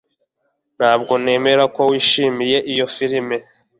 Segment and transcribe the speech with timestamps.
[0.77, 3.35] Ntabwo nemera ko wishimiye iyo firime